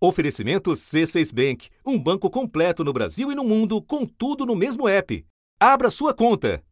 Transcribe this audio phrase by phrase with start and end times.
[0.00, 4.88] Oferecimento C6 Bank, um banco completo no Brasil e no mundo, com tudo no mesmo
[4.88, 5.26] app.
[5.58, 6.62] Abra sua conta.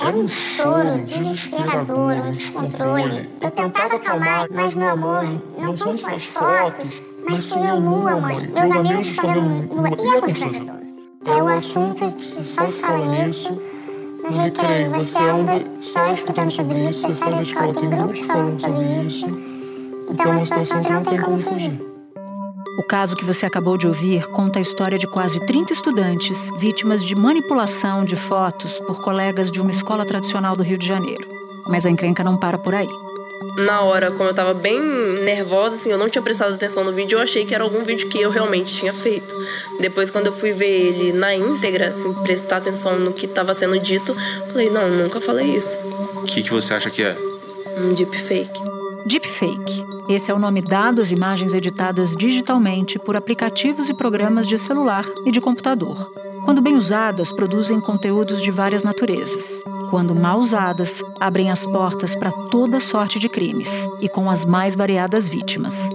[0.00, 3.28] Era um choro desesperador, um descontrole.
[3.40, 5.22] Eu tentava acalmar, mas meu amor,
[5.56, 8.48] não são só as fotos, mas sou eu nua, mãe.
[8.48, 9.88] Meus amigos falando nua.
[9.88, 10.76] E é constrangedor.
[11.24, 13.62] É o assunto que só se fala nisso.
[14.24, 17.02] No recreio, você anda só escutando sobre isso.
[17.02, 19.26] Você sai da escola, tem grupos falando sobre isso.
[20.10, 21.85] Então é uma situação que não tem como fugir.
[22.76, 27.02] O caso que você acabou de ouvir conta a história de quase 30 estudantes vítimas
[27.02, 31.26] de manipulação de fotos por colegas de uma escola tradicional do Rio de Janeiro.
[31.66, 32.88] Mas a encrenca não para por aí.
[33.58, 34.78] Na hora, como eu tava bem
[35.24, 38.08] nervosa, assim, eu não tinha prestado atenção no vídeo, eu achei que era algum vídeo
[38.08, 39.34] que eu realmente tinha feito.
[39.80, 43.78] Depois, quando eu fui ver ele na íntegra, assim, prestar atenção no que estava sendo
[43.78, 44.14] dito,
[44.48, 45.76] falei, não, nunca falei isso.
[46.16, 47.16] O que, que você acha que é?
[47.78, 48.75] Um deepfake.
[49.06, 54.56] Deepfake esse é o nome dado às imagens editadas digitalmente por aplicativos e programas de
[54.56, 56.12] celular e de computador.
[56.44, 59.64] Quando bem usadas, produzem conteúdos de várias naturezas.
[59.90, 64.76] Quando mal usadas, abrem as portas para toda sorte de crimes e com as mais
[64.76, 65.90] variadas vítimas.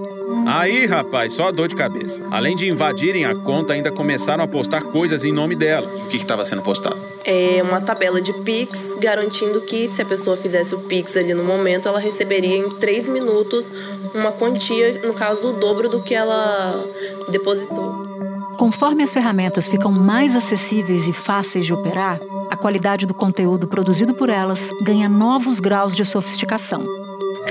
[0.46, 2.22] Aí, rapaz, só dor de cabeça.
[2.30, 5.88] Além de invadirem a conta, ainda começaram a postar coisas em nome dela.
[5.88, 7.11] O que estava sendo postado?
[7.24, 11.44] É uma tabela de Pix garantindo que se a pessoa fizesse o Pix ali no
[11.44, 13.72] momento, ela receberia em três minutos
[14.14, 16.84] uma quantia, no caso, o dobro do que ela
[17.30, 18.10] depositou.
[18.58, 24.14] Conforme as ferramentas ficam mais acessíveis e fáceis de operar, a qualidade do conteúdo produzido
[24.14, 26.86] por elas ganha novos graus de sofisticação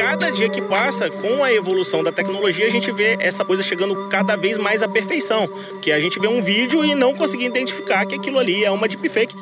[0.00, 4.08] cada dia que passa, com a evolução da tecnologia, a gente vê essa coisa chegando
[4.08, 5.46] cada vez mais à perfeição.
[5.82, 8.88] Que a gente vê um vídeo e não conseguir identificar que aquilo ali é uma
[8.88, 9.36] deepfake.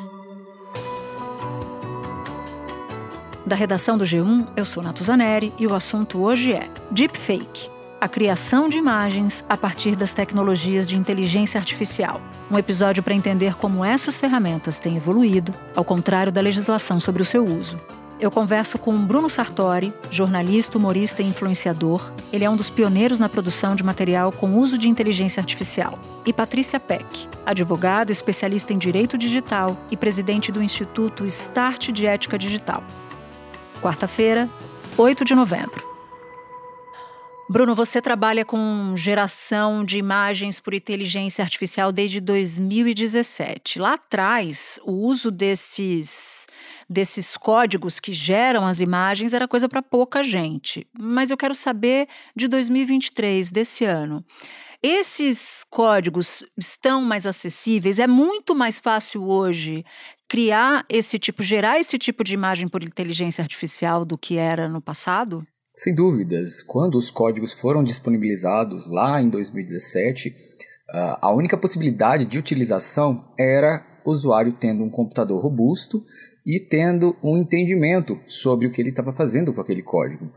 [3.49, 7.67] Da redação do G1, eu sou Natuzaneri e o assunto hoje é Deepfake
[7.99, 12.21] a criação de imagens a partir das tecnologias de inteligência artificial.
[12.49, 17.25] Um episódio para entender como essas ferramentas têm evoluído, ao contrário da legislação sobre o
[17.25, 17.77] seu uso.
[18.19, 22.13] Eu converso com Bruno Sartori, jornalista, humorista e influenciador.
[22.31, 25.97] Ele é um dos pioneiros na produção de material com uso de inteligência artificial.
[26.25, 32.37] E Patrícia Peck, advogada, especialista em direito digital e presidente do Instituto Start de Ética
[32.37, 32.83] Digital.
[33.81, 34.49] Quarta-feira,
[34.97, 35.87] 8 de novembro.
[37.49, 43.79] Bruno, você trabalha com geração de imagens por inteligência artificial desde 2017.
[43.79, 46.45] Lá atrás, o uso desses
[46.89, 50.85] desses códigos que geram as imagens era coisa para pouca gente.
[50.97, 54.25] Mas eu quero saber de 2023, desse ano.
[54.81, 57.99] Esses códigos estão mais acessíveis?
[57.99, 59.85] É muito mais fácil hoje
[60.29, 64.79] criar esse tipo, gerar esse tipo de imagem por inteligência artificial do que era no
[64.79, 65.45] passado?
[65.75, 66.61] Sem dúvidas.
[66.61, 70.35] Quando os códigos foram disponibilizados lá em 2017,
[70.91, 76.05] ah, a única possibilidade de utilização era o usuário tendo um computador robusto
[76.45, 80.31] e tendo um entendimento sobre o que ele estava fazendo com aquele código.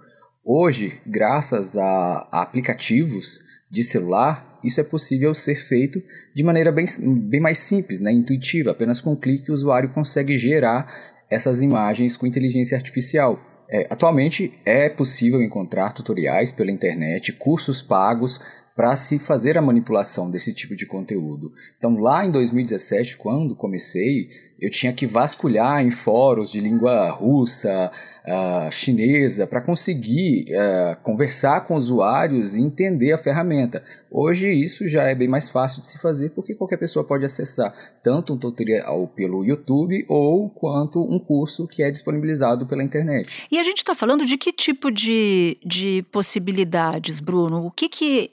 [0.44, 6.03] Hoje, graças a, aplicativos de celular, isso é possível ser feito
[6.34, 6.84] de maneira bem,
[7.28, 8.71] bem mais simples, né, intuitiva.
[8.71, 13.41] Apenas com um clique o usuário consegue gerar essas imagens com inteligência artificial.
[13.69, 18.39] É, atualmente é possível encontrar tutoriais pela internet, cursos pagos
[18.77, 21.53] para se fazer a manipulação desse tipo de conteúdo.
[21.79, 24.29] Então, lá em 2017, quando comecei,
[24.62, 27.91] eu tinha que vasculhar em fóruns de língua russa,
[28.25, 33.83] uh, chinesa, para conseguir uh, conversar com usuários e entender a ferramenta.
[34.09, 37.75] Hoje isso já é bem mais fácil de se fazer porque qualquer pessoa pode acessar
[38.05, 43.49] tanto um tutorial pelo YouTube ou quanto um curso que é disponibilizado pela internet.
[43.50, 47.67] E a gente está falando de que tipo de, de possibilidades, Bruno?
[47.67, 48.31] O que, que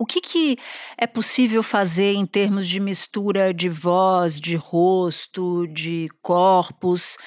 [0.00, 0.56] o que, que
[0.96, 7.18] é possível fazer em termos de mistura de voz, de rosto, de corpos?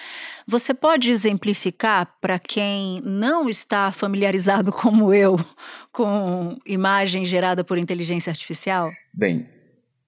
[0.48, 5.38] Você pode exemplificar para quem não está familiarizado como eu
[5.92, 8.90] com imagem gerada por inteligência artificial?
[9.14, 9.48] Bem,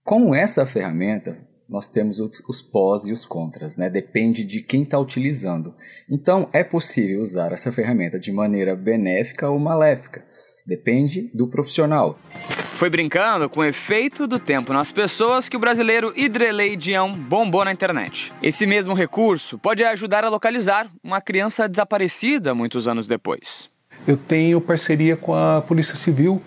[0.04, 1.38] com essa ferramenta,
[1.68, 3.90] nós temos os, os pós e os contras, né?
[3.90, 5.74] Depende de quem está utilizando.
[6.10, 10.24] Então, é possível usar essa ferramenta de maneira benéfica ou maléfica.
[10.68, 12.18] Depende do profissional.
[12.34, 17.72] Foi brincando com o efeito do tempo nas pessoas que o brasileiro Idreleidião bombou na
[17.72, 18.34] internet.
[18.44, 23.70] Esse mesmo recurso pode ajudar a localizar uma criança desaparecida muitos anos depois.
[24.08, 26.42] Eu tenho parceria com a Polícia Civil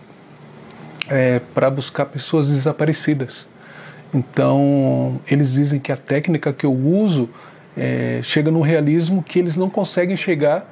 [1.08, 3.48] é, para buscar pessoas desaparecidas.
[4.14, 7.28] Então, eles dizem que a técnica que eu uso
[7.76, 10.68] é, chega num realismo que eles não conseguem chegar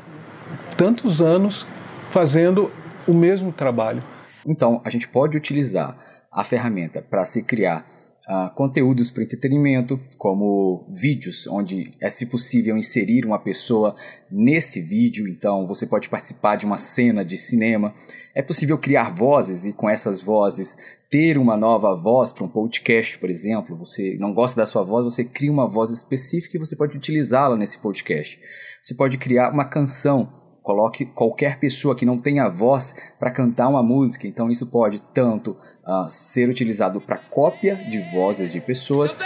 [0.77, 1.67] tantos anos
[2.11, 2.71] fazendo
[3.07, 4.03] o mesmo trabalho.
[4.47, 5.97] Então, a gente pode utilizar
[6.33, 7.87] a ferramenta para se criar
[8.29, 13.95] uh, conteúdos para entretenimento, como vídeos, onde é, se possível, inserir uma pessoa
[14.31, 15.29] nesse vídeo.
[15.29, 17.95] Então, você pode participar de uma cena de cinema.
[18.35, 23.19] É possível criar vozes e, com essas vozes, ter uma nova voz para um podcast,
[23.19, 23.77] por exemplo.
[23.77, 27.57] Você não gosta da sua voz, você cria uma voz específica e você pode utilizá-la
[27.57, 28.39] nesse podcast.
[28.83, 30.31] Você pode criar uma canção
[30.67, 34.27] Coloque qualquer pessoa que não tenha voz para cantar uma música.
[34.27, 39.17] Então isso pode tanto uh, ser utilizado para cópia de vozes de pessoas.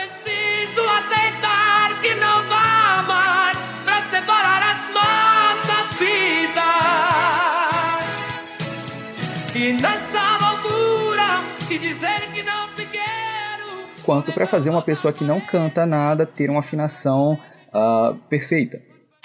[14.10, 18.82] Quanto para fazer uma pessoa que não canta nada ter uma afinação uh, perfeita.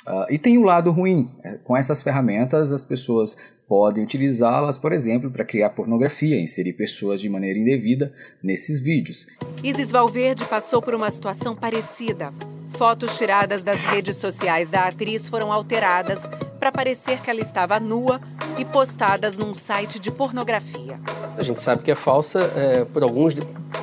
[0.08, 1.28] Uh, e tem o lado ruim.
[1.44, 3.36] É, com essas ferramentas, as pessoas
[3.68, 9.26] podem utilizá-las, por exemplo, para criar pornografia, inserir pessoas de maneira indevida nesses vídeos.
[9.64, 12.32] Isis Valverde passou por uma situação parecida.
[12.78, 16.30] Fotos tiradas das redes sociais da atriz foram alteradas
[16.60, 18.20] para parecer que ela estava nua
[18.58, 21.00] e postadas num site de pornografia.
[21.38, 23.34] A gente sabe que é falsa é, por alguns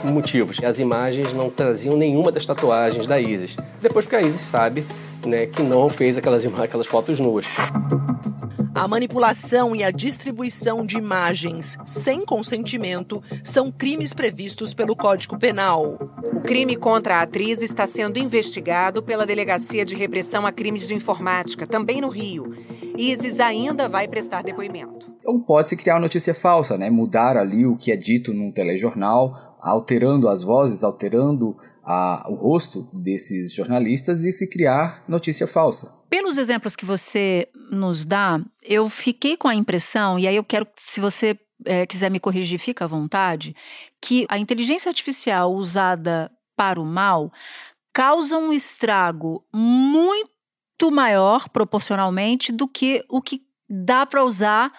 [0.04, 0.62] motivos.
[0.62, 3.56] As imagens não traziam nenhuma das tatuagens da Isis.
[3.80, 4.86] Depois porque a Isis sabe
[5.26, 7.46] né, que não fez aquelas, aquelas fotos nuas.
[8.74, 15.98] A manipulação e a distribuição de imagens sem consentimento são crimes previstos pelo Código Penal.
[16.42, 20.92] O crime contra a atriz está sendo investigado pela Delegacia de Repressão a Crimes de
[20.92, 22.52] Informática, também no Rio.
[22.98, 25.14] Isis ainda vai prestar depoimento.
[25.24, 26.90] Ou pode-se criar uma notícia falsa, né?
[26.90, 32.88] Mudar ali o que é dito num telejornal, alterando as vozes, alterando a, o rosto
[32.92, 35.94] desses jornalistas e se criar notícia falsa.
[36.10, 40.66] Pelos exemplos que você nos dá, eu fiquei com a impressão, e aí eu quero,
[40.76, 43.54] se você é, quiser me corrigir, fica à vontade,
[44.00, 47.32] que a inteligência artificial usada para o mal
[47.92, 54.72] causa um estrago muito maior proporcionalmente do que o que dá para usar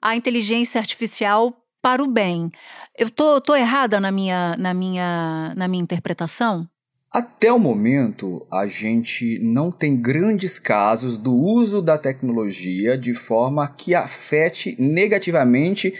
[0.00, 2.50] a inteligência artificial para o bem.
[2.96, 6.68] Eu tô, tô errada na minha, na, minha, na minha interpretação?
[7.14, 13.68] Até o momento, a gente não tem grandes casos do uso da tecnologia de forma
[13.68, 15.94] que afete negativamente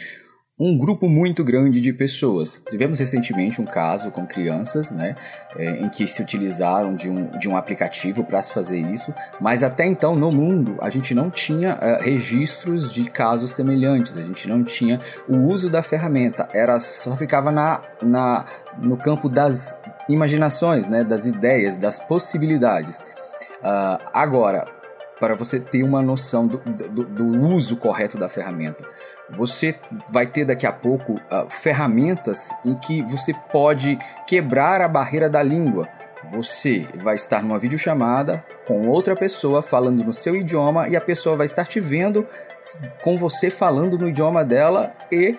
[0.58, 2.62] um grupo muito grande de pessoas.
[2.68, 5.16] Tivemos recentemente um caso com crianças, né,
[5.56, 9.64] é, em que se utilizaram de um, de um aplicativo para se fazer isso, mas
[9.64, 14.48] até então no mundo a gente não tinha é, registros de casos semelhantes, a gente
[14.48, 18.44] não tinha o uso da ferramenta, era só ficava na, na
[18.78, 19.76] no campo das
[20.08, 23.00] imaginações, né, das ideias, das possibilidades.
[23.60, 24.66] Uh, agora,
[25.20, 28.84] para você ter uma noção do, do, do uso correto da ferramenta
[29.30, 29.74] você
[30.10, 35.42] vai ter daqui a pouco uh, ferramentas em que você pode quebrar a barreira da
[35.42, 35.88] língua.
[36.30, 41.36] Você vai estar numa videochamada com outra pessoa falando no seu idioma e a pessoa
[41.36, 42.26] vai estar te vendo
[43.02, 45.36] com você falando no idioma dela e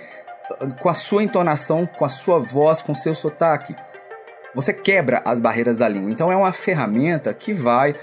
[0.80, 3.76] com a sua entonação, com a sua voz, com seu sotaque.
[4.54, 6.12] Você quebra as barreiras da língua.
[6.12, 7.96] Então é uma ferramenta que vai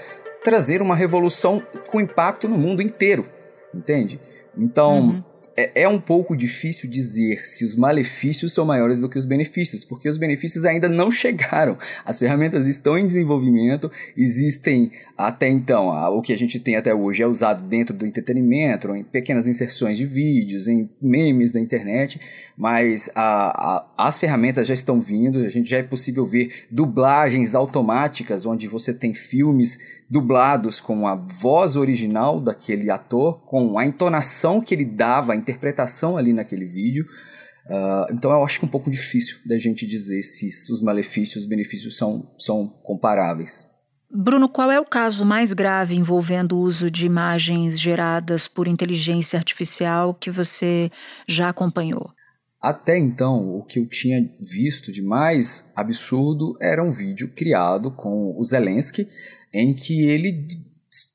[0.43, 3.25] trazer uma revolução com impacto no mundo inteiro,
[3.73, 4.19] entende?
[4.57, 5.23] Então, uhum
[5.55, 9.85] é, é um pouco difícil dizer se os malefícios são maiores do que os benefícios,
[9.85, 11.77] porque os benefícios ainda não chegaram.
[12.03, 17.21] As ferramentas estão em desenvolvimento, existem até então, o que a gente tem até hoje
[17.21, 22.19] é usado dentro do entretenimento, em pequenas inserções de vídeos, em memes da internet,
[22.57, 27.53] mas a, a, as ferramentas já estão vindo, a gente já é possível ver dublagens
[27.53, 34.61] automáticas, onde você tem filmes dublados com a voz original daquele ator, com a entonação
[34.61, 37.03] que ele dava, a interpretação ali naquele vídeo.
[37.65, 41.37] Uh, então eu acho que é um pouco difícil da gente dizer se os malefícios
[41.37, 43.67] e os benefícios são, são comparáveis.
[44.11, 49.39] Bruno, qual é o caso mais grave envolvendo o uso de imagens geradas por inteligência
[49.39, 50.91] artificial que você
[51.27, 52.11] já acompanhou?
[52.61, 58.37] Até então, o que eu tinha visto de mais absurdo era um vídeo criado com
[58.37, 59.07] o Zelensky,
[59.53, 60.47] em que ele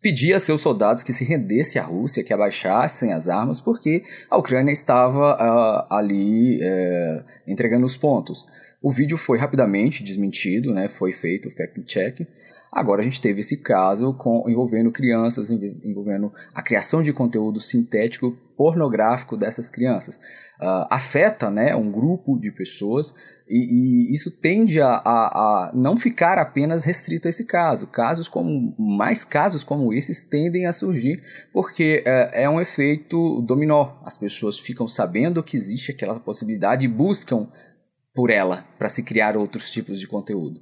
[0.03, 4.37] pedia a seus soldados que se rendessem à Rússia, que abaixassem as armas, porque a
[4.37, 8.47] Ucrânia estava uh, ali uh, entregando os pontos.
[8.83, 10.89] O vídeo foi rapidamente desmentido, né?
[10.89, 12.27] foi feito o fact-check,
[12.71, 18.37] Agora a gente teve esse caso com, envolvendo crianças, envolvendo a criação de conteúdo sintético
[18.59, 20.17] pornográfico dessas crianças.
[20.61, 23.15] Uh, afeta né, um grupo de pessoas
[23.49, 27.87] e, e isso tende a, a, a, não ficar apenas restrito a esse caso.
[27.87, 31.23] Casos como mais casos como esses tendem a surgir
[31.53, 34.01] porque é, é um efeito dominó.
[34.05, 37.49] As pessoas ficam sabendo que existe aquela possibilidade e buscam
[38.13, 40.61] por ela para se criar outros tipos de conteúdo.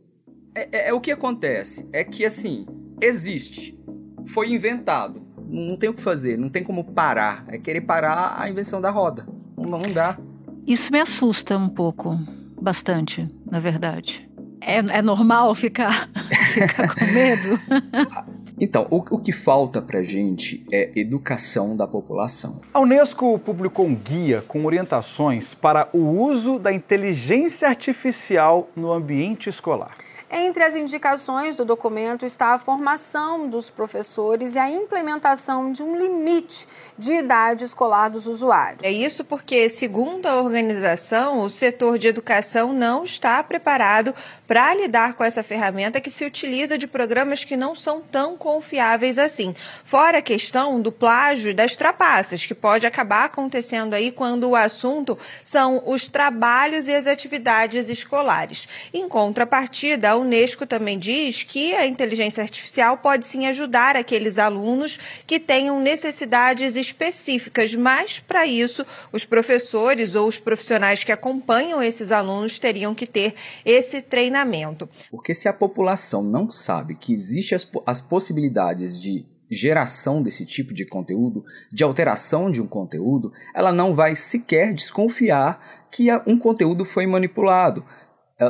[0.54, 2.66] É, é, é, o que acontece é que assim
[3.02, 3.82] existe,
[4.26, 5.25] foi inventado,
[5.56, 7.44] não tem o que fazer, não tem como parar.
[7.48, 9.26] É querer parar a invenção da roda.
[9.56, 10.18] Não, não dá.
[10.66, 12.18] Isso me assusta um pouco,
[12.60, 14.28] bastante, na verdade.
[14.60, 16.10] É, é normal ficar,
[16.52, 17.60] ficar com medo?
[18.58, 22.62] Então, o, o que falta pra gente é educação da população.
[22.72, 29.50] A Unesco publicou um guia com orientações para o uso da inteligência artificial no ambiente
[29.50, 29.92] escolar.
[30.30, 35.96] Entre as indicações do documento está a formação dos professores e a implementação de um
[35.96, 36.66] limite
[36.98, 38.80] de idade escolar dos usuários.
[38.82, 44.12] É isso porque, segundo a organização, o setor de educação não está preparado
[44.48, 49.18] para lidar com essa ferramenta que se utiliza de programas que não são tão confiáveis
[49.18, 49.54] assim.
[49.84, 54.56] Fora a questão do plágio e das trapaças, que pode acabar acontecendo aí quando o
[54.56, 58.68] assunto são os trabalhos e as atividades escolares.
[58.92, 64.98] Em contrapartida, a Unesco também diz que a inteligência artificial pode sim ajudar aqueles alunos
[65.26, 72.12] que tenham necessidades específicas, mas para isso os professores ou os profissionais que acompanham esses
[72.12, 74.88] alunos teriam que ter esse treinamento.
[75.10, 80.74] Porque se a população não sabe que existem as, as possibilidades de geração desse tipo
[80.74, 86.84] de conteúdo, de alteração de um conteúdo, ela não vai sequer desconfiar que um conteúdo
[86.84, 87.84] foi manipulado.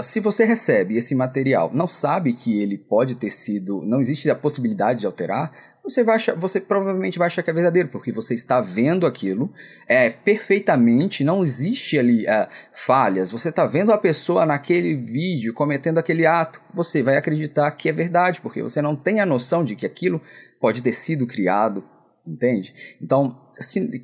[0.03, 4.35] Se você recebe esse material, não sabe que ele pode ter sido, não existe a
[4.35, 8.35] possibilidade de alterar, você, vai achar, você provavelmente vai achar que é verdadeiro, porque você
[8.35, 9.53] está vendo aquilo
[9.87, 13.31] é, perfeitamente, não existe ali é, falhas.
[13.31, 17.93] Você está vendo a pessoa naquele vídeo cometendo aquele ato, você vai acreditar que é
[17.93, 20.21] verdade, porque você não tem a noção de que aquilo
[20.61, 21.85] pode ter sido criado,
[22.27, 22.75] entende?
[23.01, 23.41] Então,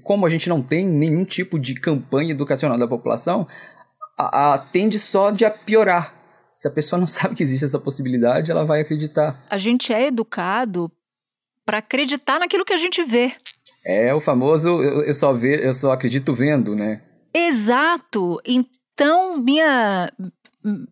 [0.05, 3.49] como a gente não tem nenhum tipo de campanha educacional da população,
[4.19, 6.15] a, a, tende só de a piorar.
[6.55, 9.43] Se a pessoa não sabe que existe essa possibilidade, ela vai acreditar.
[9.51, 10.91] A gente é educado
[11.65, 13.35] para acreditar naquilo que a gente vê.
[13.85, 17.03] É o famoso eu, eu só ve, eu só acredito vendo, né?
[17.35, 18.41] Exato.
[18.45, 20.13] Então, minha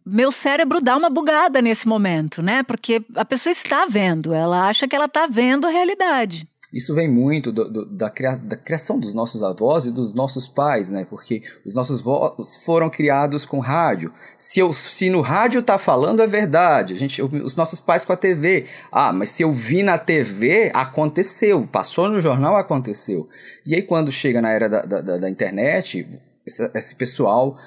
[0.04, 2.62] meu cérebro dá uma bugada nesse momento, né?
[2.64, 6.48] Porque a pessoa está vendo, ela acha que ela está vendo a realidade.
[6.72, 10.46] Isso vem muito do, do, da, cria, da, criação dos nossos avós e dos nossos
[10.46, 11.04] pais, né?
[11.08, 14.12] Porque os nossos avós foram criados com rádio.
[14.38, 16.94] Se, eu, se no rádio tá falando, é verdade.
[16.94, 18.66] A gente, os nossos pais com a TV.
[18.92, 21.66] Ah, mas se eu vi na TV, aconteceu.
[21.66, 23.28] Passou no jornal, aconteceu.
[23.66, 26.06] E aí, quando chega na era da, da, da internet,
[26.46, 27.58] esse, esse pessoal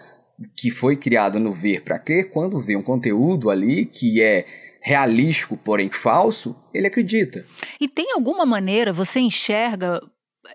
[0.56, 4.46] que foi criado no ver para crer, quando vê um conteúdo ali que é
[4.82, 7.46] realístico, porém falso, ele acredita.
[7.80, 10.02] E tem alguma maneira, você enxerga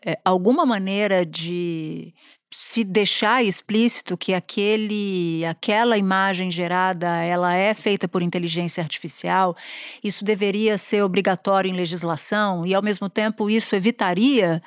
[0.05, 2.15] é, alguma maneira de
[2.51, 9.55] se deixar explícito que aquele aquela imagem gerada ela é feita por inteligência artificial
[10.03, 14.63] isso deveria ser obrigatório em legislação e ao mesmo tempo isso evitaria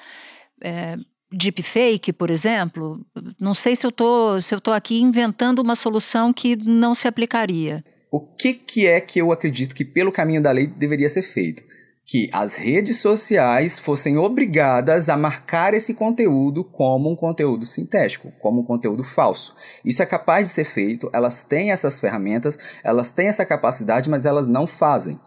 [0.64, 0.96] é,
[1.32, 3.04] deepfake, por exemplo,
[3.40, 7.08] não sei se eu tô se eu tô aqui inventando uma solução que não se
[7.08, 11.22] aplicaria o que, que é que eu acredito que, pelo caminho da lei, deveria ser
[11.22, 11.64] feito?
[12.06, 18.62] Que as redes sociais fossem obrigadas a marcar esse conteúdo como um conteúdo sintético, como
[18.62, 19.56] um conteúdo falso.
[19.86, 24.26] Isso é capaz de ser feito, elas têm essas ferramentas, elas têm essa capacidade, mas
[24.26, 25.20] elas não fazem.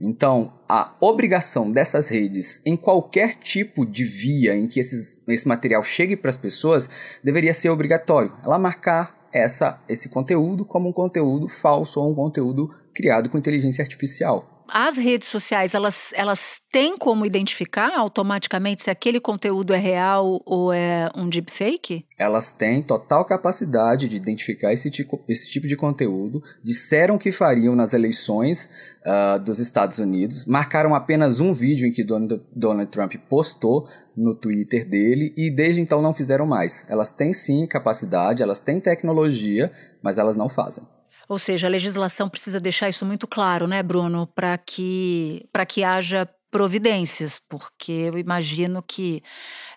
[0.00, 5.82] Então, a obrigação dessas redes em qualquer tipo de via em que esses, esse material
[5.82, 6.88] chegue para as pessoas
[7.22, 8.32] deveria ser obrigatório.
[8.42, 13.82] Ela marcar essa, esse conteúdo como um conteúdo falso ou um conteúdo criado com inteligência
[13.82, 20.40] artificial as redes sociais, elas, elas têm como identificar automaticamente se aquele conteúdo é real
[20.44, 22.04] ou é um deepfake?
[22.18, 26.42] Elas têm total capacidade de identificar esse tipo, esse tipo de conteúdo.
[26.62, 28.70] Disseram que fariam nas eleições
[29.04, 30.46] uh, dos Estados Unidos.
[30.46, 33.86] Marcaram apenas um vídeo em que Donald, Donald Trump postou
[34.16, 36.84] no Twitter dele e desde então não fizeram mais.
[36.88, 39.72] Elas têm sim capacidade, elas têm tecnologia,
[40.02, 40.84] mas elas não fazem.
[41.30, 46.28] Ou seja, a legislação precisa deixar isso muito claro, né, Bruno, para que, que haja
[46.50, 49.22] providências, porque eu imagino que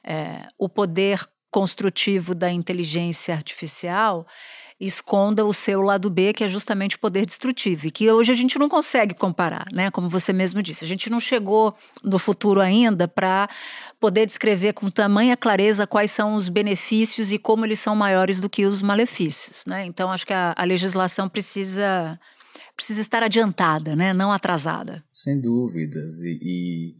[0.04, 1.20] é, o poder
[1.52, 4.26] construtivo da inteligência artificial
[4.86, 8.36] esconda o seu lado B, que é justamente o poder destrutivo, e que hoje a
[8.36, 9.90] gente não consegue comparar, né?
[9.92, 13.50] Como você mesmo disse, a gente não chegou no futuro ainda para
[14.00, 18.50] poder descrever com tamanha clareza quais são os benefícios e como eles são maiores do
[18.50, 19.86] que os malefícios, né?
[19.86, 22.20] Então acho que a, a legislação precisa
[22.76, 24.14] precisa estar adiantada, né?
[24.14, 25.04] Não atrasada.
[25.14, 26.96] Sem dúvidas e, e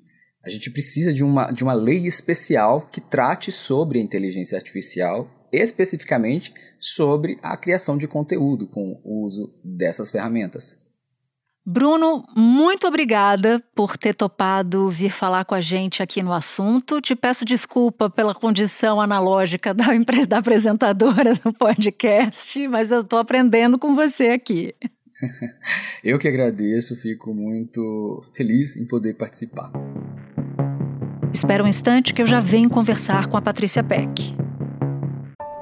[0.46, 5.30] a gente precisa de uma, de uma lei especial que trate sobre a inteligência artificial,
[5.52, 10.84] especificamente sobre a criação de conteúdo com o uso dessas ferramentas.
[11.66, 17.00] Bruno, muito obrigada por ter topado vir falar com a gente aqui no assunto.
[17.00, 19.86] Te peço desculpa pela condição analógica da,
[20.28, 24.76] da apresentadora do podcast, mas eu estou aprendendo com você aqui.
[26.04, 29.72] eu que agradeço, fico muito feliz em poder participar.
[31.34, 34.36] Espera um instante que eu já venho conversar com a Patrícia Peck.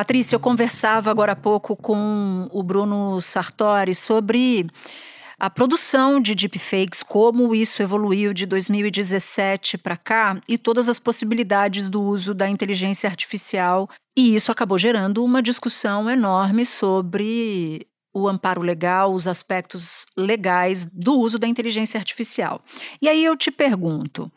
[0.00, 4.66] Patrícia, eu conversava agora há pouco com o Bruno Sartori sobre
[5.38, 11.86] a produção de deepfakes, como isso evoluiu de 2017 para cá e todas as possibilidades
[11.90, 13.90] do uso da inteligência artificial.
[14.16, 21.18] E isso acabou gerando uma discussão enorme sobre o amparo legal, os aspectos legais do
[21.18, 22.62] uso da inteligência artificial.
[23.02, 24.32] E aí eu te pergunto: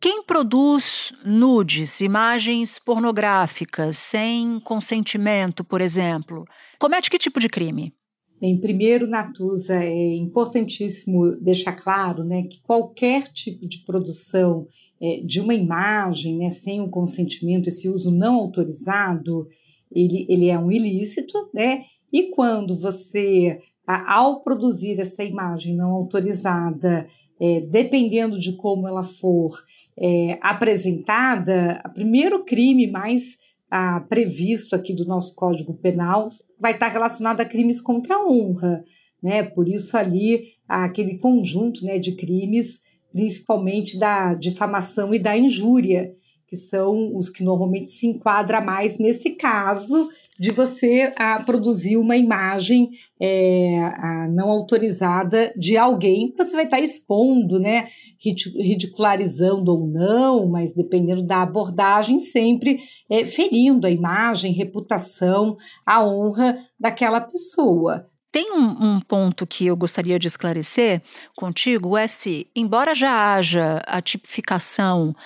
[0.00, 6.44] quem produz nudes, imagens pornográficas, sem consentimento, por exemplo,
[6.78, 7.92] comete que tipo de crime?
[8.40, 14.66] Em primeiro, Natuza, é importantíssimo deixar claro né, que qualquer tipo de produção
[15.02, 19.48] é, de uma imagem né, sem o consentimento, esse uso não autorizado,
[19.90, 21.82] ele, ele é um ilícito, né?
[22.12, 27.06] E quando você, ao produzir essa imagem não autorizada,
[27.40, 29.52] é, dependendo de como ela for
[30.00, 33.36] é, apresentada, o primeiro crime mais
[33.70, 36.28] ah, previsto aqui do nosso Código Penal
[36.58, 38.84] vai estar relacionado a crimes contra a honra,
[39.22, 39.42] né?
[39.42, 42.80] Por isso ali aquele conjunto né, de crimes,
[43.12, 46.14] principalmente da difamação e da injúria,
[46.48, 50.08] que são os que normalmente se enquadra mais nesse caso
[50.38, 56.80] de você a, produzir uma imagem é, a, não autorizada de alguém você vai estar
[56.80, 57.86] expondo, né,
[58.20, 62.78] ridicularizando ou não, mas dependendo da abordagem, sempre
[63.10, 68.08] é, ferindo a imagem, reputação, a honra daquela pessoa.
[68.30, 71.00] Tem um, um, ponto que eu gostaria de esclarecer
[71.34, 75.16] contigo, é se, embora já haja a tipificação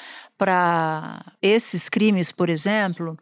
[0.43, 3.17] para esses crimes, por exemplo,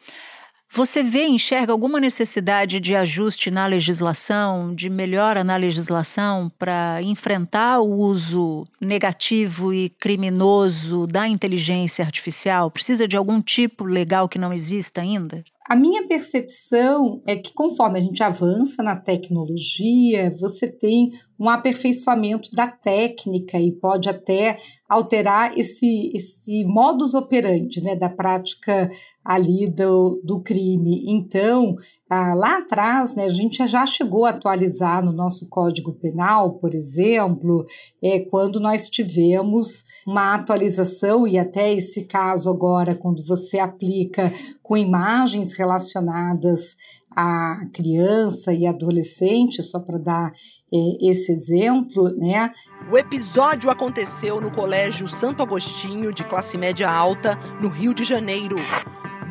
[0.72, 7.80] você vê, enxerga alguma necessidade de ajuste na legislação, de melhora na legislação para enfrentar
[7.80, 12.70] o uso negativo e criminoso da inteligência artificial?
[12.70, 15.44] Precisa de algum tipo legal que não exista ainda?
[15.70, 22.50] A minha percepção é que conforme a gente avança na tecnologia, você tem um aperfeiçoamento
[22.50, 28.90] da técnica e pode até alterar esse, esse modus operandi né, da prática
[29.24, 31.04] ali do, do crime.
[31.06, 31.76] Então,
[32.10, 36.74] ah, lá atrás, né, a gente já chegou a atualizar no nosso Código Penal, por
[36.74, 37.64] exemplo,
[38.02, 44.32] é, quando nós tivemos uma atualização, e até esse caso agora, quando você aplica
[44.70, 46.76] com imagens relacionadas
[47.10, 50.32] à criança e adolescente, só para dar
[50.72, 52.52] é, esse exemplo, né?
[52.88, 58.58] O episódio aconteceu no Colégio Santo Agostinho, de classe média alta, no Rio de Janeiro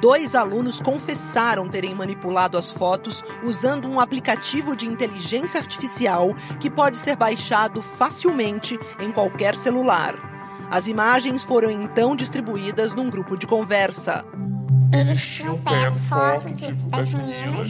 [0.02, 6.98] dois alunos confessaram terem manipulado as fotos usando um aplicativo de inteligência artificial que pode
[6.98, 10.16] ser baixado facilmente em qualquer celular.
[10.72, 14.24] As imagens foram então distribuídas num grupo de conversa.
[14.94, 16.52] Eles tinham pego fotos
[16.86, 17.70] das meninas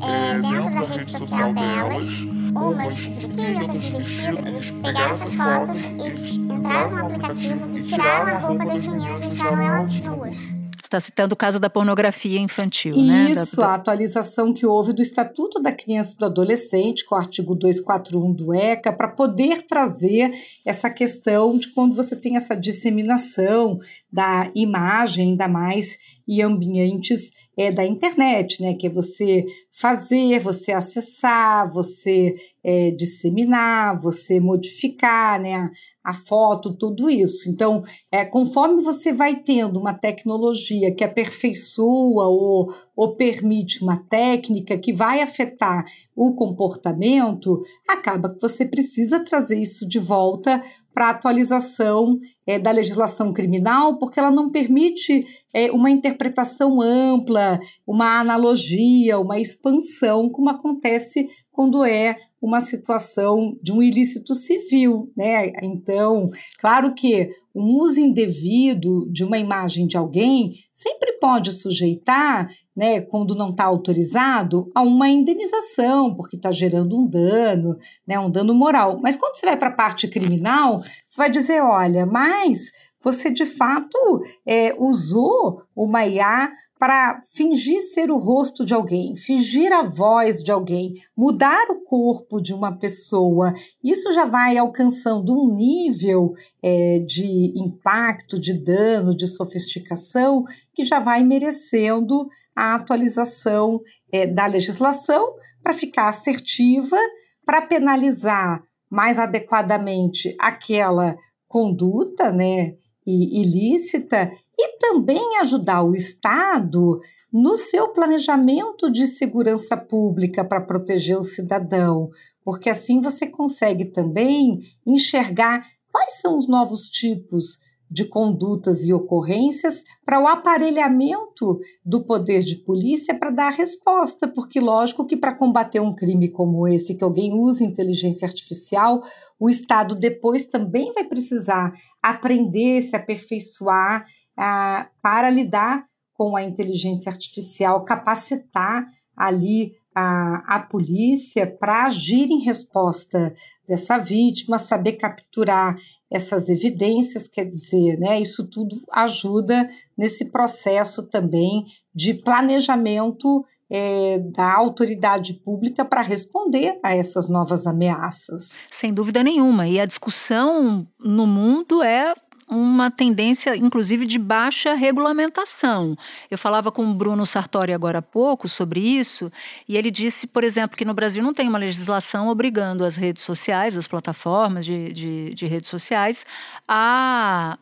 [0.00, 2.06] é, dentro da rede social delas,
[2.54, 4.48] umas de biquíni, outras de vestido.
[4.48, 9.62] Eles pegaram essas fotos, eles entraram no aplicativo e tiraram a roupa das meninas, deixaram
[9.62, 13.30] elas nuas está citando o caso da pornografia infantil, Isso, né?
[13.30, 13.68] Isso, da...
[13.68, 18.32] a atualização que houve do Estatuto da Criança e do Adolescente, com o artigo 241
[18.32, 20.32] do ECA, para poder trazer
[20.66, 23.78] essa questão de quando você tem essa disseminação
[24.12, 28.74] da imagem, ainda mais e ambientes é, da internet, né?
[28.74, 35.70] Que é você fazer, você acessar, você é, disseminar, você modificar, né?
[36.04, 37.48] A foto, tudo isso.
[37.48, 44.76] Então, é, conforme você vai tendo uma tecnologia que aperfeiçoa ou, ou permite uma técnica
[44.76, 51.10] que vai afetar o comportamento, acaba que você precisa trazer isso de volta para a
[51.10, 59.18] atualização é, da legislação criminal, porque ela não permite é, uma interpretação ampla, uma analogia,
[59.18, 65.52] uma expansão, como acontece quando é uma situação de um ilícito civil, né?
[65.62, 73.00] Então, claro que um uso indevido de uma imagem de alguém sempre pode sujeitar né,
[73.00, 78.54] quando não está autorizado, a uma indenização, porque está gerando um dano, né, um dano
[78.54, 78.98] moral.
[79.00, 82.70] Mas quando você vai para a parte criminal, você vai dizer: olha, mas
[83.02, 83.98] você de fato
[84.46, 86.50] é, usou uma IA
[86.82, 92.40] para fingir ser o rosto de alguém, fingir a voz de alguém, mudar o corpo
[92.40, 93.54] de uma pessoa.
[93.84, 100.42] Isso já vai alcançando um nível é, de impacto, de dano, de sofisticação
[100.74, 103.80] que já vai merecendo a atualização
[104.12, 106.96] é, da legislação para ficar assertiva,
[107.44, 111.16] para penalizar mais adequadamente aquela
[111.48, 112.74] conduta né,
[113.06, 117.00] ilícita e também ajudar o Estado
[117.32, 122.10] no seu planejamento de segurança pública para proteger o cidadão,
[122.44, 127.58] porque assim você consegue também enxergar quais são os novos tipos
[127.92, 134.58] de condutas e ocorrências para o aparelhamento do poder de polícia para dar resposta, porque
[134.58, 139.02] lógico que para combater um crime como esse, que alguém use inteligência artificial,
[139.38, 141.70] o Estado depois também vai precisar
[142.02, 144.06] aprender, se aperfeiçoar
[144.38, 152.42] ah, para lidar com a inteligência artificial, capacitar ali a, a polícia para agir em
[152.42, 153.34] resposta
[153.66, 155.76] dessa vítima, saber capturar
[156.10, 164.52] essas evidências, quer dizer, né, isso tudo ajuda nesse processo também de planejamento é, da
[164.54, 168.58] autoridade pública para responder a essas novas ameaças.
[168.70, 169.66] Sem dúvida nenhuma.
[169.66, 172.12] E a discussão no mundo é
[172.52, 175.96] uma tendência, inclusive, de baixa regulamentação.
[176.30, 179.30] Eu falava com o Bruno Sartori agora há pouco sobre isso,
[179.68, 183.22] e ele disse, por exemplo, que no Brasil não tem uma legislação obrigando as redes
[183.22, 186.24] sociais, as plataformas de, de, de redes sociais,
[186.68, 187.58] a,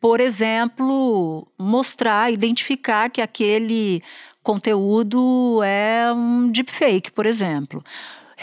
[0.00, 4.02] por exemplo, mostrar, identificar que aquele
[4.42, 7.82] conteúdo é um deepfake, por exemplo.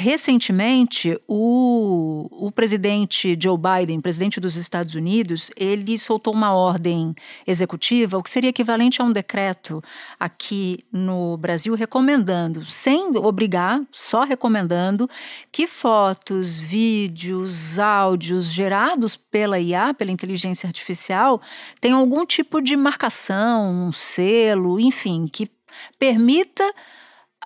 [0.01, 7.13] Recentemente, o, o presidente Joe Biden, presidente dos Estados Unidos, ele soltou uma ordem
[7.45, 9.83] executiva, o que seria equivalente a um decreto
[10.17, 15.09] aqui no Brasil, recomendando, sem obrigar, só recomendando,
[15.51, 21.41] que fotos, vídeos, áudios gerados pela IA, pela inteligência artificial,
[21.81, 25.51] tenham algum tipo de marcação, um selo, enfim, que
[25.99, 26.63] permita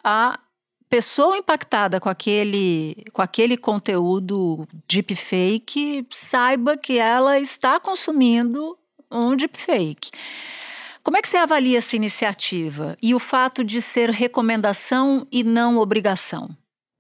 [0.04, 0.39] a
[0.94, 8.78] pessoa impactada com aquele, com aquele conteúdo deepfake saiba que ela está consumindo
[9.12, 10.12] um deepfake.
[11.04, 15.80] Como é que você avalia essa iniciativa e o fato de ser recomendação e não
[15.80, 16.48] obrigação?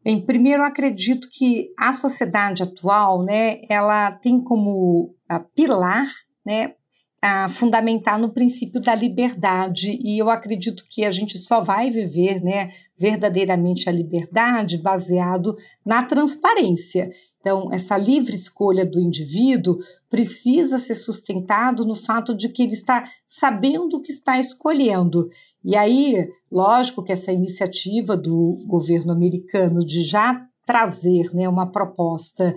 [0.03, 5.13] Bem, primeiro eu acredito que a sociedade atual, né, ela tem como
[5.55, 6.07] pilar,
[6.43, 6.73] né,
[7.23, 12.41] a fundamentar no princípio da liberdade e eu acredito que a gente só vai viver,
[12.41, 12.71] né,
[13.03, 17.11] verdadeiramente a liberdade baseado na transparência.
[17.37, 19.77] Então, essa livre escolha do indivíduo
[20.09, 25.27] precisa ser sustentado no fato de que ele está sabendo o que está escolhendo.
[25.61, 32.55] E aí, lógico que essa iniciativa do governo americano de já trazer né, uma proposta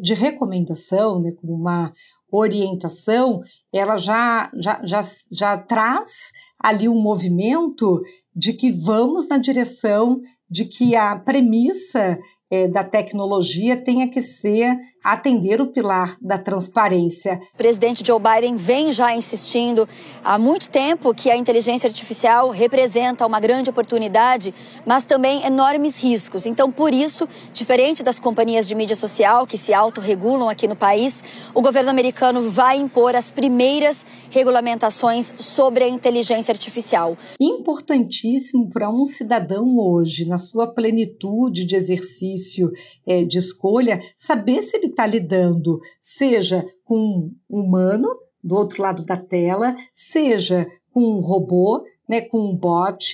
[0.00, 1.92] de recomendação, né, como uma
[2.30, 5.00] orientação, ela já, já, já,
[5.32, 8.00] já traz ali um movimento
[8.36, 12.18] de que vamos na direção de que a premissa
[12.50, 17.40] é, da tecnologia tenha que ser atender o pilar da transparência.
[17.54, 19.88] O presidente Joe Biden vem já insistindo
[20.24, 24.54] há muito tempo que a inteligência artificial representa uma grande oportunidade,
[24.84, 26.46] mas também enormes riscos.
[26.46, 31.22] Então, por isso, diferente das companhias de mídia social que se autorregulam aqui no país,
[31.54, 37.16] o governo americano vai impor as primeiras regulamentações sobre a inteligência artificial.
[37.40, 42.70] Importantíssimo para um cidadão hoje, na sua plenitude de exercício
[43.06, 48.08] é, de escolha, saber se ele está lidando, seja com um humano
[48.42, 53.12] do outro lado da tela, seja com um robô, né, com um bot,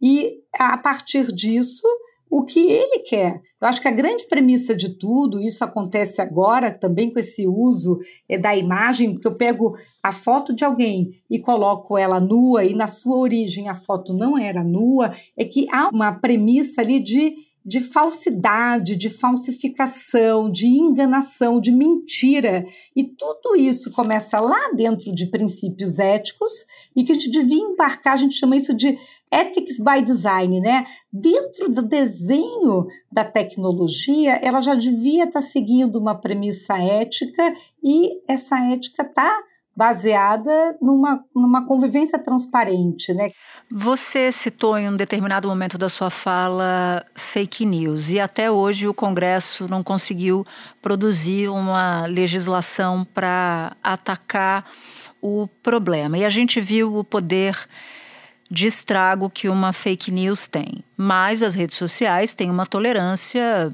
[0.00, 1.86] e a partir disso
[2.30, 3.40] o que ele quer.
[3.60, 7.98] Eu acho que a grande premissa de tudo, isso acontece agora também com esse uso
[8.28, 12.74] é, da imagem, porque eu pego a foto de alguém e coloco ela nua, e
[12.74, 17.36] na sua origem a foto não era nua, é que há uma premissa ali de
[17.64, 22.66] de falsidade, de falsificação, de enganação, de mentira.
[22.94, 26.52] E tudo isso começa lá dentro de princípios éticos
[26.94, 28.98] e que a gente devia embarcar, a gente chama isso de
[29.32, 30.84] ethics by design, né?
[31.10, 38.58] Dentro do desenho da tecnologia, ela já devia estar seguindo uma premissa ética e essa
[38.58, 39.42] ética está
[39.76, 43.30] baseada numa, numa convivência transparente, né?
[43.70, 48.94] Você citou em um determinado momento da sua fala fake news e até hoje o
[48.94, 50.46] Congresso não conseguiu
[50.80, 54.64] produzir uma legislação para atacar
[55.20, 56.18] o problema.
[56.18, 57.56] E a gente viu o poder
[58.50, 60.84] de estrago que uma fake news tem.
[60.96, 63.72] Mas as redes sociais têm uma tolerância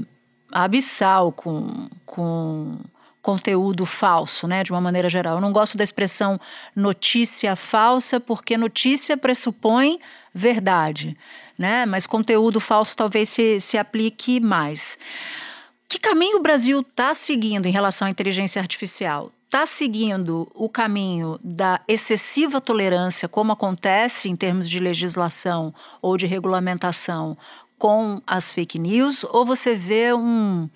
[0.51, 2.79] abissal com, com
[3.23, 5.37] conteúdo falso, né, de uma maneira geral.
[5.37, 6.41] Eu não gosto da expressão
[6.75, 9.99] notícia falsa, porque notícia pressupõe
[10.35, 11.17] verdade,
[11.59, 11.85] né?
[11.87, 14.99] Mas conteúdo falso talvez se, se aplique mais.
[15.89, 19.33] Que caminho o Brasil está seguindo em relação à inteligência artificial?
[19.45, 26.25] Está seguindo o caminho da excessiva tolerância, como acontece em termos de legislação ou de
[26.25, 27.37] regulamentação
[27.77, 29.25] com as fake news?
[29.25, 30.71] Ou você vê um,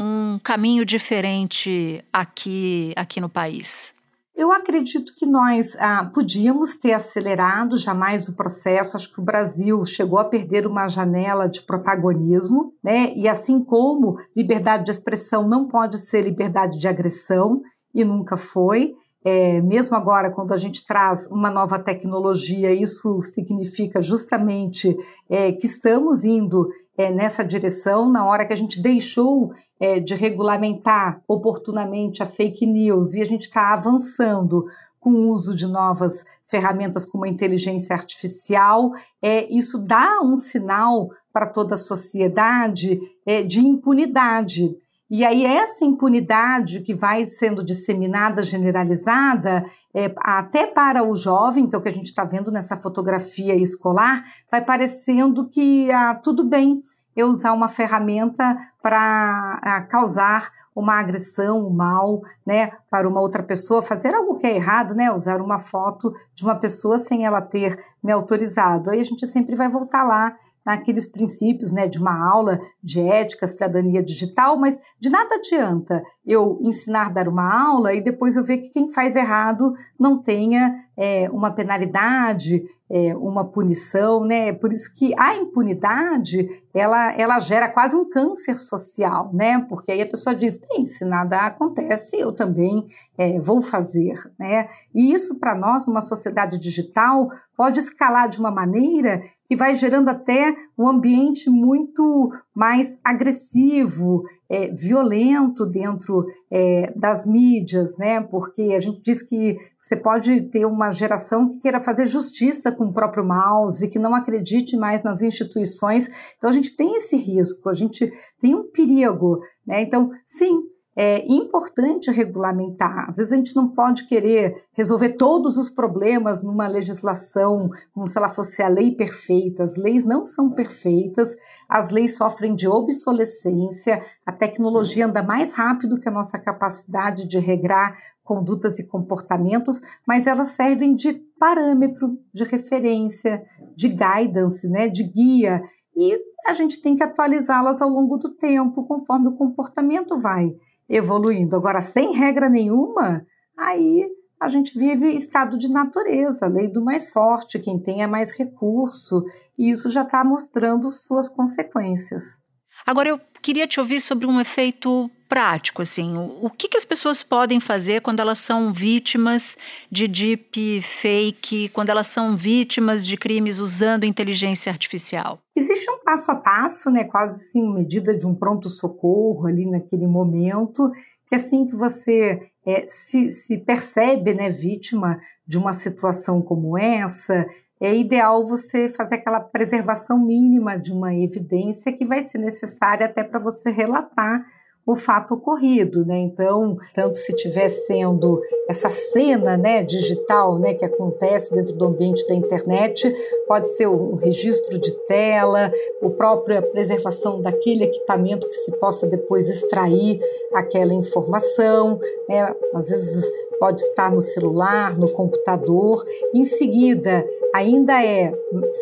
[0.00, 3.94] um caminho diferente aqui, aqui no país?
[4.34, 8.96] Eu acredito que nós ah, podíamos ter acelerado jamais o processo.
[8.96, 13.12] Acho que o Brasil chegou a perder uma janela de protagonismo, né?
[13.14, 17.60] E assim como liberdade de expressão não pode ser liberdade de agressão,
[17.94, 18.94] e nunca foi.
[19.22, 24.96] É, mesmo agora, quando a gente traz uma nova tecnologia, isso significa justamente
[25.28, 30.14] é, que estamos indo é, nessa direção, na hora que a gente deixou é, de
[30.14, 33.14] regulamentar oportunamente a fake news.
[33.14, 34.66] E a gente está avançando
[35.00, 41.08] com o uso de novas ferramentas como a inteligência artificial, é, isso dá um sinal
[41.32, 44.76] para toda a sociedade é, de impunidade.
[45.10, 51.74] E aí, essa impunidade que vai sendo disseminada, generalizada, é, até para o jovem, que
[51.74, 56.44] é o que a gente está vendo nessa fotografia escolar, vai parecendo que ah, tudo
[56.44, 56.80] bem
[57.20, 63.42] eu usar uma ferramenta para ah, causar uma agressão, um mal, né, para uma outra
[63.42, 67.40] pessoa, fazer algo que é errado, né, usar uma foto de uma pessoa sem ela
[67.40, 68.90] ter me autorizado.
[68.90, 73.46] Aí a gente sempre vai voltar lá naqueles princípios né, de uma aula de ética,
[73.46, 78.44] cidadania digital, mas de nada adianta eu ensinar a dar uma aula e depois eu
[78.44, 84.52] ver que quem faz errado não tenha é, uma penalidade, é, uma punição, né?
[84.52, 89.64] Por isso que a impunidade ela, ela gera quase um câncer social, né?
[89.66, 92.84] Porque aí a pessoa diz, bem, se nada acontece, eu também
[93.16, 94.68] é, vou fazer, né?
[94.94, 100.08] E isso para nós, numa sociedade digital, pode escalar de uma maneira que vai gerando
[100.08, 108.20] até um ambiente muito mais agressivo, é, violento dentro é, das mídias, né?
[108.20, 112.86] Porque a gente diz que você pode ter uma geração que queira fazer justiça com
[112.86, 116.34] o próprio mouse, que não acredite mais nas instituições.
[116.36, 119.82] Então a gente tem esse risco, a gente tem um perigo, né?
[119.82, 120.62] Então, sim,
[121.02, 123.08] é importante regulamentar.
[123.08, 128.18] Às vezes a gente não pode querer resolver todos os problemas numa legislação como se
[128.18, 129.64] ela fosse a lei perfeita.
[129.64, 131.34] As leis não são perfeitas,
[131.66, 137.38] as leis sofrem de obsolescência, a tecnologia anda mais rápido que a nossa capacidade de
[137.38, 143.42] regrar condutas e comportamentos, mas elas servem de parâmetro, de referência,
[143.74, 145.62] de guidance, né, de guia.
[145.96, 150.54] E a gente tem que atualizá-las ao longo do tempo, conforme o comportamento vai
[150.90, 151.54] evoluindo.
[151.54, 153.24] Agora, sem regra nenhuma,
[153.56, 158.32] aí a gente vive estado de natureza, lei do mais forte, quem tem é mais
[158.32, 159.22] recurso,
[159.56, 162.42] e isso já está mostrando suas consequências.
[162.86, 167.22] Agora, eu queria te ouvir sobre um efeito prático, assim, o que, que as pessoas
[167.22, 169.56] podem fazer quando elas são vítimas
[169.88, 175.38] de deep fake, quando elas são vítimas de crimes usando inteligência artificial?
[175.54, 180.08] Existe um passo a passo, né, quase assim, medida de um pronto socorro ali naquele
[180.08, 180.90] momento,
[181.28, 187.46] que assim que você é, se, se percebe, né, vítima de uma situação como essa,
[187.80, 193.22] é ideal você fazer aquela preservação mínima de uma evidência que vai ser necessária até
[193.22, 194.44] para você relatar
[194.92, 196.18] o fato ocorrido, né?
[196.18, 202.26] Então, tanto se tiver sendo essa cena, né, digital, né, que acontece dentro do ambiente
[202.26, 203.12] da internet,
[203.46, 205.72] pode ser um registro de tela,
[206.02, 210.20] a própria preservação daquele equipamento que se possa depois extrair
[210.54, 211.98] aquela informação,
[212.28, 212.54] né?
[212.74, 213.24] Às vezes
[213.58, 216.02] pode estar no celular, no computador.
[216.34, 218.32] Em seguida, ainda é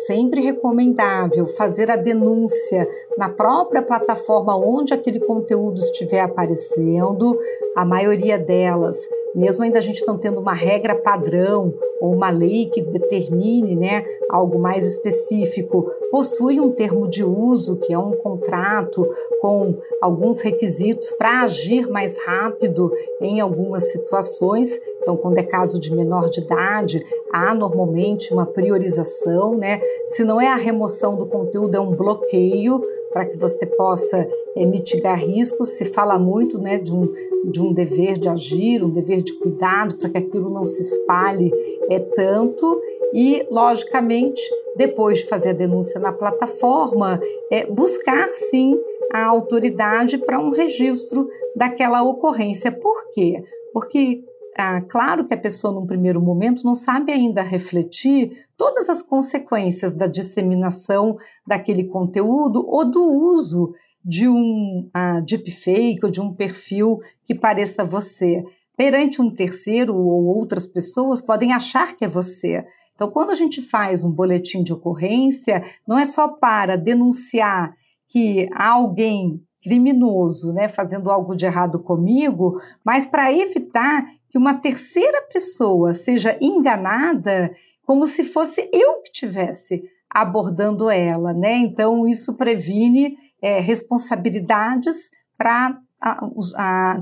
[0.05, 7.37] sempre recomendável fazer a denúncia na própria plataforma onde aquele conteúdo estiver aparecendo.
[7.75, 8.97] A maioria delas,
[9.35, 14.05] mesmo ainda a gente não tendo uma regra padrão ou uma lei que determine né,
[14.29, 19.07] algo mais específico, possui um termo de uso, que é um contrato
[19.41, 24.79] com alguns requisitos para agir mais rápido em algumas situações.
[25.01, 29.81] Então, quando é caso de menor de idade, há normalmente uma priorização, né?
[30.07, 32.81] Se não é a remoção do conteúdo, é um bloqueio
[33.11, 35.69] para que você possa é, mitigar riscos.
[35.69, 37.11] Se fala muito né, de, um,
[37.45, 41.51] de um dever de agir, um dever de cuidado para que aquilo não se espalhe
[41.89, 42.79] é tanto
[43.13, 44.41] e, logicamente,
[44.75, 47.19] depois de fazer a denúncia na plataforma,
[47.51, 48.79] é, buscar sim
[49.13, 52.71] a autoridade para um registro daquela ocorrência.
[52.71, 53.43] Por quê?
[53.73, 54.23] Porque
[54.57, 59.95] ah, claro que a pessoa, num primeiro momento, não sabe ainda refletir todas as consequências
[59.95, 61.15] da disseminação
[61.47, 67.83] daquele conteúdo ou do uso de um ah, deepfake ou de um perfil que pareça
[67.83, 68.43] você.
[68.75, 72.65] Perante um terceiro ou outras pessoas, podem achar que é você.
[72.95, 77.73] Então, quando a gente faz um boletim de ocorrência, não é só para denunciar
[78.09, 84.53] que há alguém criminoso, né, fazendo algo de errado comigo, mas para evitar que uma
[84.53, 87.53] terceira pessoa seja enganada
[87.85, 91.55] como se fosse eu que tivesse abordando ela, né?
[91.57, 95.79] Então isso previne é, responsabilidades para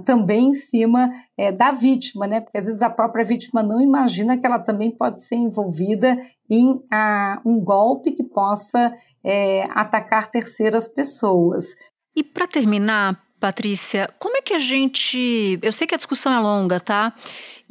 [0.05, 2.41] também em cima é, da vítima, né?
[2.41, 6.17] Porque às vezes a própria vítima não imagina que ela também pode ser envolvida
[6.49, 11.67] em a, um golpe que possa é, atacar terceiras pessoas.
[12.15, 15.59] E para terminar, Patrícia, como é que a gente.
[15.61, 17.13] Eu sei que a discussão é longa, tá?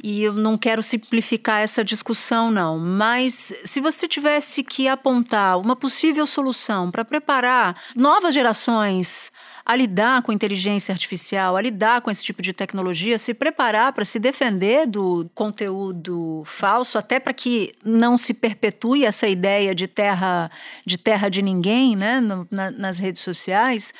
[0.01, 2.79] E eu não quero simplificar essa discussão, não.
[2.79, 9.29] Mas se você tivesse que apontar uma possível solução para preparar novas gerações
[9.67, 14.05] a lidar com inteligência artificial, a lidar com esse tipo de tecnologia, se preparar para
[14.05, 20.49] se defender do conteúdo falso, até para que não se perpetue essa ideia de terra
[20.85, 23.93] de terra de ninguém, né, no, na, nas redes sociais.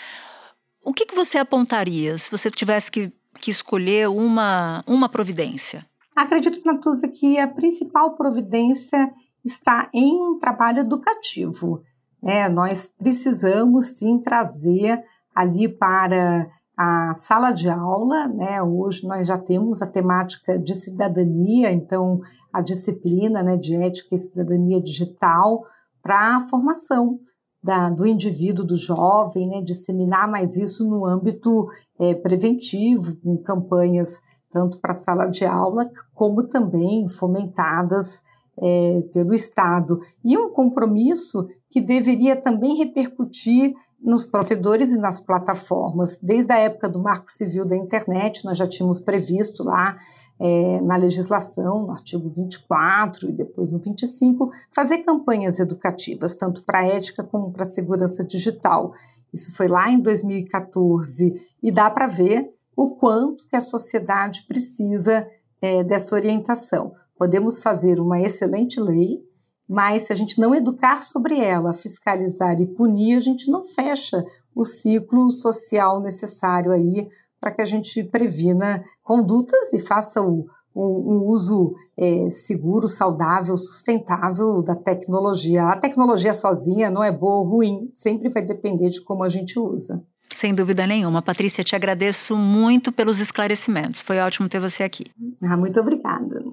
[0.81, 5.85] O que, que você apontaria se você tivesse que, que escolher uma, uma providência?
[6.15, 9.11] Acredito, Natuza, que a principal providência
[9.43, 11.83] está em um trabalho educativo.
[12.23, 15.03] É, nós precisamos sim trazer
[15.37, 18.61] ali para a sala de aula, né?
[18.61, 22.19] Hoje nós já temos a temática de cidadania, então
[22.51, 25.63] a disciplina né, de ética e cidadania digital
[26.01, 27.19] para a formação
[27.63, 31.67] da, do indivíduo, do jovem, né, disseminar mais isso no âmbito
[31.99, 34.19] é, preventivo, com campanhas
[34.49, 38.23] tanto para a sala de aula, como também fomentadas
[38.59, 39.99] é, pelo Estado.
[40.23, 46.19] E um compromisso que deveria também repercutir nos provedores e nas plataformas.
[46.21, 49.97] Desde a época do Marco Civil da Internet, nós já tínhamos previsto lá
[50.39, 56.79] é, na legislação, no artigo 24 e depois no 25, fazer campanhas educativas, tanto para
[56.79, 58.93] a ética como para a segurança digital.
[59.33, 65.27] Isso foi lá em 2014 e dá para ver o quanto que a sociedade precisa
[65.61, 66.93] é, dessa orientação.
[67.17, 69.19] Podemos fazer uma excelente lei,
[69.67, 74.23] mas se a gente não educar sobre ela, fiscalizar e punir, a gente não fecha
[74.55, 77.07] o ciclo social necessário aí
[77.39, 84.61] para que a gente previna condutas e faça o, um, uso é, seguro, saudável, sustentável
[84.61, 85.65] da tecnologia.
[85.65, 89.59] A tecnologia sozinha não é boa ou ruim, sempre vai depender de como a gente
[89.59, 90.03] usa.
[90.31, 91.21] Sem dúvida nenhuma.
[91.21, 94.01] Patrícia, te agradeço muito pelos esclarecimentos.
[94.01, 95.05] Foi ótimo ter você aqui.
[95.41, 96.43] Ah, muito obrigada.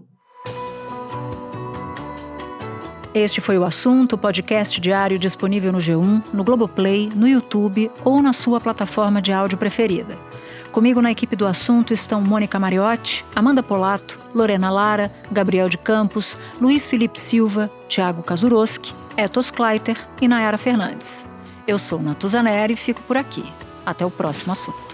[3.15, 8.33] Este foi o assunto, podcast diário disponível no G1, no Globoplay, no YouTube ou na
[8.33, 10.19] sua plataforma de áudio preferida.
[10.73, 16.37] Comigo na equipe do assunto estão Mônica Mariotti, Amanda Polato, Lorena Lara, Gabriel de Campos,
[16.61, 21.25] Luiz Felipe Silva, Tiago Kazuroski, Etos Kleiter e Nayara Fernandes.
[21.69, 23.45] Eu sou Natuzaneri e fico por aqui.
[23.87, 24.94] Até o próximo assunto.